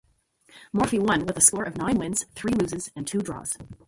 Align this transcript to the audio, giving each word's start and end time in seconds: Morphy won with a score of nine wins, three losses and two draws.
Morphy 0.73 0.97
won 0.97 1.27
with 1.27 1.37
a 1.37 1.41
score 1.41 1.63
of 1.63 1.77
nine 1.77 1.99
wins, 1.99 2.25
three 2.33 2.53
losses 2.53 2.89
and 2.95 3.05
two 3.05 3.21
draws. 3.21 3.55